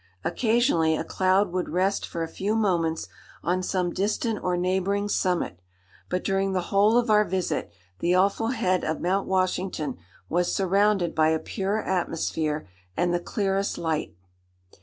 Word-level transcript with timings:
Occasionally, 0.23 0.95
a 0.97 1.03
cloud 1.03 1.51
would 1.51 1.69
rest 1.69 2.07
for 2.07 2.23
a 2.23 2.27
few 2.27 2.55
moments 2.55 3.07
on 3.43 3.61
some 3.61 3.93
distant 3.93 4.43
or 4.43 4.57
neighbouring 4.57 5.07
summit, 5.07 5.59
but 6.09 6.23
during 6.23 6.53
the 6.53 6.71
whole 6.73 6.97
of 6.97 7.11
our 7.11 7.23
visit 7.23 7.71
the 7.99 8.15
awful 8.15 8.47
head 8.47 8.83
of 8.83 8.99
Mount 8.99 9.27
Washington 9.27 9.97
was 10.27 10.51
surrounded 10.55 11.13
by 11.13 11.27
a 11.29 11.37
pure 11.37 11.79
atmosphere 11.83 12.67
and 12.97 13.13
the 13.13 13.19
clearest 13.19 13.77
light." 13.77 14.15